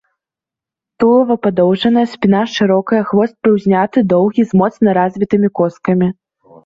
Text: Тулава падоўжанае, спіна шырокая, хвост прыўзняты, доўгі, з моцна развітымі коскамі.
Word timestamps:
Тулава 1.01 1.35
падоўжанае, 1.47 2.05
спіна 2.15 2.41
шырокая, 2.55 3.01
хвост 3.11 3.35
прыўзняты, 3.47 3.97
доўгі, 4.15 4.41
з 4.51 4.63
моцна 4.63 4.99
развітымі 5.03 5.47
коскамі. 5.61 6.07